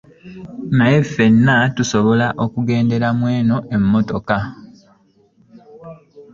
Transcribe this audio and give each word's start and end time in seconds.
Naye 0.77 0.97
ffena 1.07 1.55
tusobola 1.75 2.27
okugendera 2.43 3.07
mweno 3.19 3.57
emmotoka? 3.75 4.37